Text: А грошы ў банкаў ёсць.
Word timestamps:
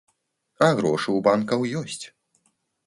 А 0.67 0.69
грошы 0.79 1.03
ў 1.03 1.19
банкаў 1.29 1.69
ёсць. 1.85 2.03